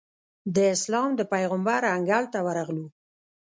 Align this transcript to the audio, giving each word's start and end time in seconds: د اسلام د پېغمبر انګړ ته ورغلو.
د 0.55 0.57
اسلام 0.75 1.09
د 1.15 1.21
پېغمبر 1.33 1.81
انګړ 1.95 2.23
ته 2.33 2.39
ورغلو. 2.47 2.85